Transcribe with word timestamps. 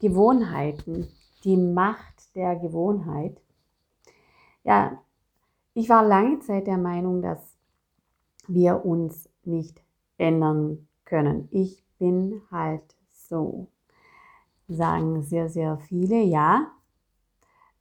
Gewohnheiten, 0.00 1.08
die 1.44 1.56
Macht 1.56 2.34
der 2.34 2.56
Gewohnheit. 2.56 3.40
Ja, 4.64 5.02
ich 5.74 5.88
war 5.88 6.04
lange 6.04 6.40
Zeit 6.40 6.66
der 6.66 6.78
Meinung, 6.78 7.22
dass 7.22 7.56
wir 8.46 8.84
uns 8.84 9.28
nicht 9.44 9.82
ändern 10.16 10.88
können. 11.04 11.48
Ich 11.50 11.84
bin 11.98 12.42
halt 12.50 12.96
so. 13.12 13.68
Sagen 14.68 15.22
sehr, 15.22 15.48
sehr 15.48 15.78
viele, 15.78 16.22
ja. 16.22 16.70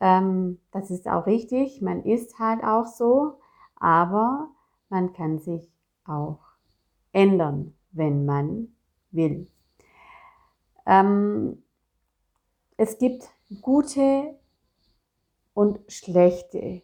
Ähm, 0.00 0.60
das 0.70 0.90
ist 0.90 1.08
auch 1.08 1.26
richtig. 1.26 1.82
Man 1.82 2.04
ist 2.04 2.38
halt 2.38 2.62
auch 2.62 2.86
so, 2.86 3.40
aber 3.76 4.48
man 4.88 5.12
kann 5.12 5.38
sich 5.38 5.72
auch 6.04 6.40
ändern, 7.12 7.74
wenn 7.90 8.24
man 8.24 8.68
will. 9.10 9.48
Ähm, 10.86 11.62
es 12.78 12.96
gibt 12.96 13.28
gute 13.60 14.38
und 15.52 15.80
schlechte 15.88 16.82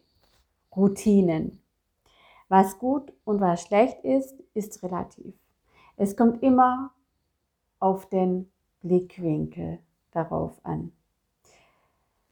Routinen. 0.75 1.63
Was 2.49 2.77
gut 2.77 3.13
und 3.23 3.39
was 3.39 3.61
schlecht 3.61 4.03
ist, 4.03 4.35
ist 4.53 4.83
relativ. 4.83 5.33
Es 5.95 6.17
kommt 6.17 6.43
immer 6.43 6.91
auf 7.79 8.07
den 8.09 8.51
Blickwinkel 8.81 9.79
darauf 10.11 10.53
an, 10.63 10.91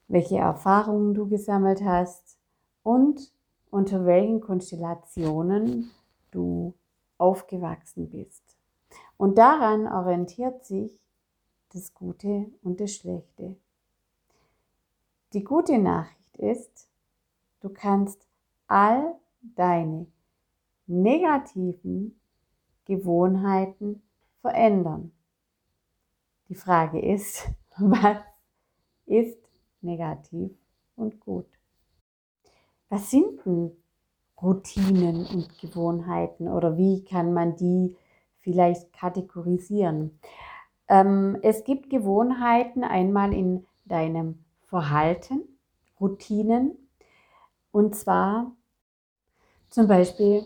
welche 0.09 0.37
Erfahrungen 0.37 1.13
du 1.13 1.29
gesammelt 1.29 1.83
hast 1.85 2.37
und 2.83 3.31
unter 3.71 4.05
welchen 4.05 4.41
Konstellationen 4.41 5.89
du 6.31 6.73
aufgewachsen 7.17 8.09
bist. 8.09 8.57
Und 9.15 9.37
daran 9.37 9.87
orientiert 9.87 10.65
sich 10.65 10.99
das 11.73 11.93
Gute 11.93 12.51
und 12.61 12.79
das 12.79 12.93
Schlechte. 12.95 13.55
Die 15.33 15.43
gute 15.43 15.79
Nachricht 15.79 16.37
ist, 16.37 16.87
du 17.61 17.69
kannst 17.69 18.27
all 18.67 19.15
deine 19.41 20.05
negativen 20.85 22.19
Gewohnheiten 22.85 24.03
verändern. 24.41 25.11
Die 26.49 26.55
Frage 26.55 27.01
ist, 27.01 27.47
was 27.77 28.17
ist 29.05 29.39
negativ 29.81 30.51
und 30.95 31.19
gut? 31.19 31.47
Was 32.89 33.09
sind 33.09 33.43
denn 33.45 33.71
Routinen 34.39 35.25
und 35.25 35.57
Gewohnheiten 35.59 36.47
oder 36.47 36.77
wie 36.77 37.03
kann 37.03 37.33
man 37.33 37.55
die 37.55 37.95
vielleicht 38.39 38.93
kategorisieren? 38.93 40.19
Ähm, 40.93 41.39
es 41.41 41.63
gibt 41.63 41.89
Gewohnheiten 41.89 42.83
einmal 42.83 43.33
in 43.33 43.65
deinem 43.85 44.45
Verhalten, 44.67 45.41
Routinen, 45.99 46.77
und 47.71 47.95
zwar 47.95 48.51
zum 49.69 49.87
Beispiel, 49.87 50.45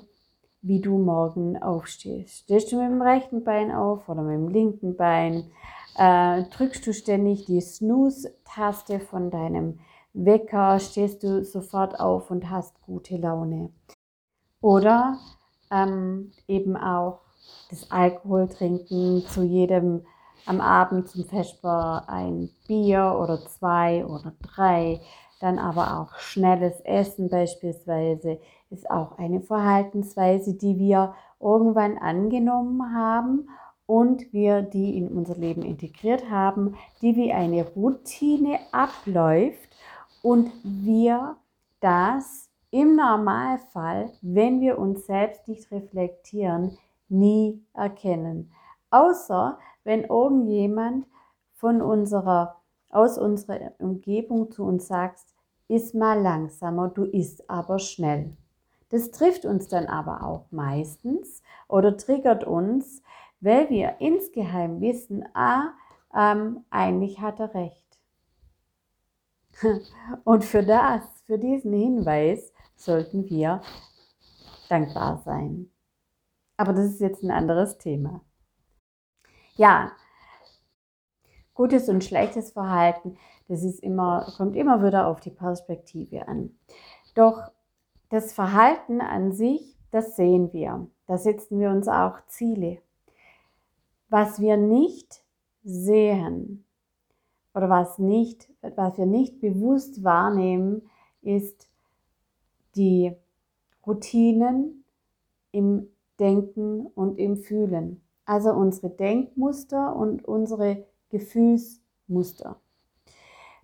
wie 0.61 0.79
du 0.79 0.99
morgen 0.99 1.61
aufstehst. 1.61 2.45
Stehst 2.45 2.71
du 2.71 2.81
mit 2.81 2.89
dem 2.89 3.01
rechten 3.01 3.43
Bein 3.43 3.73
auf 3.73 4.07
oder 4.07 4.21
mit 4.21 4.35
dem 4.35 4.47
linken 4.47 4.95
Bein? 4.95 5.51
Äh, 5.97 6.43
drückst 6.43 6.87
du 6.87 6.93
ständig 6.93 7.45
die 7.45 7.59
Snooze-Taste 7.59 9.01
von 9.01 9.29
deinem 9.29 9.79
Wecker, 10.13 10.79
stehst 10.79 11.23
du 11.23 11.43
sofort 11.43 11.99
auf 11.99 12.31
und 12.31 12.49
hast 12.49 12.81
gute 12.83 13.17
Laune. 13.17 13.73
Oder 14.61 15.19
ähm, 15.71 16.31
eben 16.47 16.77
auch 16.77 17.19
das 17.69 17.91
Alkohol 17.91 18.47
trinken 18.47 19.25
zu 19.27 19.43
jedem 19.43 20.05
am 20.47 20.61
Abend 20.61 21.09
zum 21.09 21.25
Vesper 21.25 22.05
ein 22.07 22.49
Bier 22.67 23.17
oder 23.21 23.39
zwei 23.45 24.05
oder 24.05 24.33
drei. 24.41 25.01
Dann 25.39 25.59
aber 25.59 25.99
auch 25.99 26.17
schnelles 26.19 26.79
Essen 26.81 27.29
beispielsweise 27.29 28.39
ist 28.69 28.89
auch 28.89 29.17
eine 29.17 29.41
Verhaltensweise, 29.41 30.55
die 30.55 30.79
wir 30.79 31.13
irgendwann 31.39 31.97
angenommen 31.97 32.95
haben 32.95 33.49
und 33.85 34.33
wir 34.33 34.61
die 34.61 34.97
in 34.97 35.07
unser 35.09 35.35
Leben 35.35 35.61
integriert 35.61 36.29
haben, 36.29 36.75
die 37.01 37.15
wie 37.15 37.31
eine 37.31 37.65
Routine 37.65 38.59
abläuft 38.71 39.69
und 40.21 40.51
wir 40.63 41.37
das 41.79 42.49
im 42.71 42.95
Normalfall, 42.95 44.11
wenn 44.21 44.59
wir 44.59 44.77
uns 44.77 45.05
selbst 45.05 45.47
nicht 45.47 45.71
reflektieren, 45.71 46.77
nie 47.07 47.63
erkennen. 47.73 48.51
Außer 48.89 49.57
wenn 49.87 50.03
irgendjemand 50.03 51.07
von 51.53 51.81
unserer, 51.81 52.57
aus 52.89 53.17
unserer 53.17 53.71
Umgebung 53.79 54.51
zu 54.51 54.65
uns 54.65 54.87
sagt, 54.87 55.21
iss 55.69 55.93
mal 55.93 56.21
langsamer, 56.21 56.89
du 56.89 57.05
isst 57.05 57.49
aber 57.49 57.79
schnell. 57.79 58.35
Das 58.89 59.11
trifft 59.11 59.45
uns 59.45 59.69
dann 59.69 59.85
aber 59.85 60.23
auch 60.23 60.45
meistens 60.51 61.41
oder 61.69 61.95
triggert 61.95 62.43
uns, 62.43 63.01
weil 63.39 63.69
wir 63.69 63.95
insgeheim 63.99 64.81
wissen, 64.81 65.23
ah, 65.33 65.69
ähm, 66.13 66.65
eigentlich 66.69 67.21
hat 67.21 67.39
er 67.39 67.53
recht. 67.53 67.99
Und 70.25 70.43
für 70.43 70.63
das, 70.63 71.03
für 71.25 71.39
diesen 71.39 71.71
Hinweis 71.71 72.51
sollten 72.75 73.29
wir 73.29 73.61
dankbar 74.67 75.21
sein. 75.23 75.71
Aber 76.57 76.73
das 76.73 76.87
ist 76.87 76.99
jetzt 76.99 77.23
ein 77.23 77.31
anderes 77.31 77.77
Thema. 77.77 78.21
Ja, 79.57 79.91
gutes 81.55 81.89
und 81.89 82.03
schlechtes 82.03 82.51
Verhalten, 82.51 83.17
das 83.47 83.63
ist 83.63 83.79
immer, 83.79 84.31
kommt 84.37 84.55
immer 84.55 84.83
wieder 84.83 85.07
auf 85.07 85.19
die 85.19 85.31
Perspektive 85.31 86.27
an. 86.27 86.55
Doch 87.15 87.41
das 88.09 88.33
Verhalten 88.33 89.01
an 89.01 89.31
sich, 89.31 89.75
das 89.89 90.15
sehen 90.15 90.53
wir. 90.53 90.87
Da 91.07 91.17
setzen 91.17 91.59
wir 91.59 91.71
uns 91.71 91.87
auch 91.87 92.19
Ziele. 92.27 92.77
Was 94.09 94.39
wir 94.39 94.57
nicht 94.57 95.23
sehen 95.63 96.63
oder 97.55 97.67
was, 97.67 97.97
nicht, 97.97 98.53
was 98.61 98.95
wir 98.99 99.07
nicht 99.07 99.39
bewusst 99.41 100.03
wahrnehmen, 100.03 100.87
ist 101.23 101.67
die 102.75 103.11
Routinen 103.87 104.83
im 105.51 105.87
Denken 106.19 106.85
und 106.85 107.17
im 107.17 107.37
Fühlen. 107.37 108.06
Also 108.27 108.51
unsere 108.51 108.89
Denkmuster 108.89 109.95
und 109.95 110.25
unsere 110.25 110.85
Gefühlsmuster. 111.09 112.59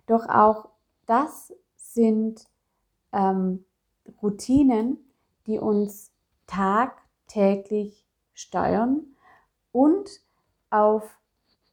Doch 0.06 0.26
auch 0.26 0.70
das 1.04 1.52
sind 1.76 2.48
ähm, 3.12 3.66
Routinen, 4.22 4.98
die 5.46 5.58
uns 5.58 6.12
tagtäglich 6.46 8.06
steuern 8.32 9.02
und 9.70 10.22
auf 10.70 11.18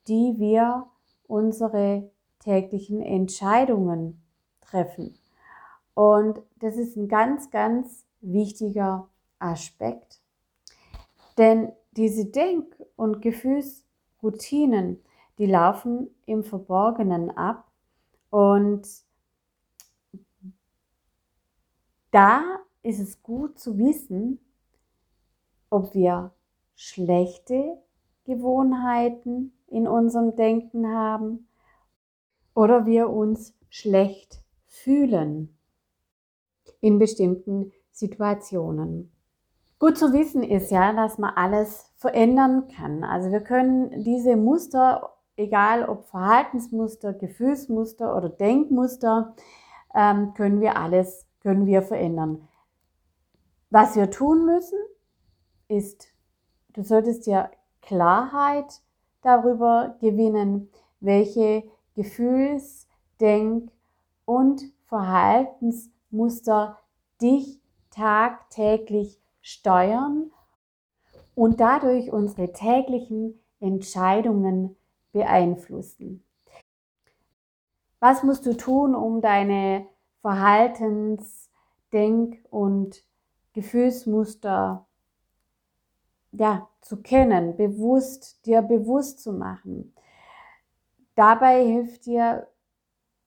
die 0.08 0.35
wir 0.38 0.88
unsere 1.28 2.12
täglichen 2.40 3.02
Entscheidungen 3.02 4.22
treffen. 4.59 5.18
Und 5.94 6.41
das 6.58 6.75
ist 6.75 6.97
ein 6.97 7.08
ganz, 7.08 7.52
ganz 7.52 8.06
wichtiger 8.19 9.08
Aspekt. 9.40 10.19
Denn 11.38 11.72
diese 11.91 12.25
Denk- 12.25 12.75
und 12.96 13.22
Gefühlsroutinen, 13.22 15.00
die 15.38 15.46
laufen 15.46 16.09
im 16.25 16.44
Verborgenen 16.44 17.29
ab 17.31 17.69
und 18.29 18.88
da 22.12 22.59
ist 22.84 23.00
es 23.00 23.22
gut 23.22 23.59
zu 23.59 23.78
wissen, 23.78 24.40
ob 25.69 25.94
wir 25.94 26.34
schlechte 26.75 27.78
Gewohnheiten 28.25 29.53
in 29.68 29.88
unserem 29.88 30.35
Denken 30.35 30.88
haben 30.88 31.47
oder 32.53 32.85
wir 32.85 33.09
uns 33.09 33.53
schlecht 33.70 34.43
fühlen 34.67 35.58
in 36.82 36.99
bestimmten 36.99 37.72
Situationen. 37.91 39.11
Gut 39.81 39.97
zu 39.97 40.13
wissen 40.13 40.43
ist 40.43 40.69
ja, 40.69 40.93
dass 40.93 41.17
man 41.17 41.33
alles 41.35 41.91
verändern 41.95 42.67
kann. 42.67 43.03
Also 43.03 43.31
wir 43.31 43.41
können 43.41 44.03
diese 44.03 44.35
Muster, 44.35 45.13
egal 45.37 45.89
ob 45.89 46.05
Verhaltensmuster, 46.05 47.13
Gefühlsmuster 47.13 48.16
oder 48.16 48.29
Denkmuster, 48.29 49.35
ähm, 49.95 50.35
können 50.35 50.61
wir 50.61 50.78
alles 50.78 51.25
können 51.39 51.66
wir 51.66 51.81
verändern. 51.81 52.47
Was 53.72 53.95
wir 53.95 54.11
tun 54.11 54.45
müssen, 54.45 54.78
ist, 55.67 56.09
du 56.73 56.83
solltest 56.83 57.25
dir 57.25 57.49
Klarheit 57.81 58.83
darüber 59.23 59.95
gewinnen, 59.99 60.69
welche 60.99 61.63
Gefühls-, 61.95 62.87
Denk- 63.19 63.72
und 64.25 64.61
Verhaltensmuster 64.85 66.78
dich 67.19 67.59
tagtäglich 67.89 69.21
steuern 69.41 70.32
und 71.35 71.59
dadurch 71.59 72.11
unsere 72.11 72.52
täglichen 72.52 73.40
Entscheidungen 73.59 74.76
beeinflussen. 75.11 76.23
Was 77.99 78.23
musst 78.23 78.46
du 78.46 78.55
tun, 78.55 78.96
um 78.96 79.22
deine 79.22 79.88
Verhaltens-, 80.22 81.49
Denk- 81.91 82.40
und 82.49 83.03
Gefühlsmuster 83.53 84.88
ja, 86.32 86.70
zu 86.82 87.02
kennen, 87.02 87.58
bewusst, 87.58 88.46
dir 88.46 88.61
bewusst 88.61 89.20
zu 89.20 89.34
machen. 89.34 89.93
Dabei 91.16 91.66
hilft 91.66 92.05
dir 92.05 92.47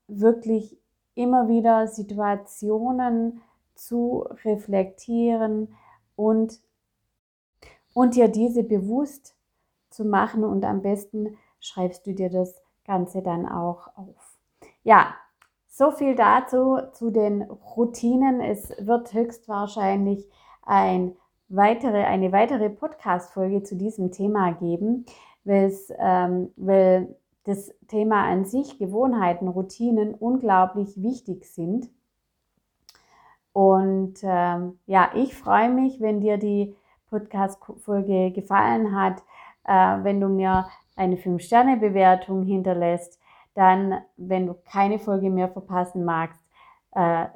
wirklich 0.09 0.79
immer 1.15 1.49
wieder 1.49 1.87
Situationen 1.87 3.43
zu 3.75 4.27
reflektieren 4.45 5.75
und, 6.17 6.61
und 7.93 8.15
dir 8.17 8.29
diese 8.29 8.63
bewusst 8.63 9.35
zu 9.91 10.05
machen 10.05 10.45
und 10.45 10.65
am 10.65 10.83
besten 10.83 11.37
schreibst 11.61 12.07
du 12.07 12.13
dir 12.13 12.31
das 12.31 12.61
Ganze 12.85 13.23
dann 13.23 13.47
auch 13.47 13.89
auf. 13.97 14.39
Ja, 14.83 15.15
so 15.67 15.91
viel 15.91 16.15
dazu 16.15 16.79
zu 16.93 17.11
den 17.11 17.43
Routinen. 17.43 18.41
Es 18.41 18.71
wird 18.79 19.13
höchstwahrscheinlich 19.13 20.29
ein 20.63 21.17
weitere, 21.49 22.05
eine 22.05 22.33
weitere 22.33 22.71
Podcast-Folge 22.71 23.63
zu 23.63 23.77
diesem 23.77 24.13
Thema 24.13 24.53
geben, 24.53 25.07
ähm, 25.47 26.53
weil 26.57 27.17
das 27.45 27.75
Thema 27.89 28.25
an 28.25 28.45
sich, 28.45 28.79
Gewohnheiten, 28.79 29.49
Routinen 29.49 30.15
unglaublich 30.15 31.03
wichtig 31.03 31.45
sind. 31.47 31.91
Und 33.55 34.17
ähm, 34.25 34.81
ja, 34.85 35.13
ich 35.15 35.37
freue 35.37 35.71
mich, 35.71 36.01
wenn 36.01 36.21
dir 36.21 36.39
die 36.39 36.75
Podcast-Folge 37.09 38.33
gefallen 38.33 38.95
hat, 38.95 39.23
äh, 39.65 40.05
wenn 40.05 40.21
du 40.21 40.29
mir 40.29 40.67
eine 40.97 41.15
5-Sterne-Bewertung 41.15 42.43
hinterlässt. 42.43 43.21
Dann, 43.55 44.01
wenn 44.17 44.49
du 44.49 44.55
keine 44.71 44.99
Folge 44.99 45.31
mehr 45.31 45.49
verpassen 45.49 46.05
magst, 46.05 46.45
äh, 46.97 47.27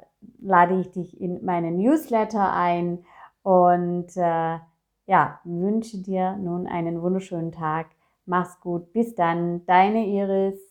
lade 0.41 0.77
ich 0.81 0.91
dich 0.91 1.21
in 1.21 1.45
meinen 1.45 1.77
Newsletter 1.77 2.51
ein 2.51 3.05
und 3.41 4.17
äh, 4.17 4.59
ja, 5.05 5.39
wünsche 5.45 5.99
dir 5.99 6.35
nun 6.35 6.67
einen 6.67 7.01
wunderschönen 7.01 7.53
Tag. 7.53 7.87
Mach's 8.25 8.59
gut. 8.59 8.91
Bis 8.91 9.15
dann. 9.15 9.65
Deine 9.65 10.05
Iris. 10.05 10.68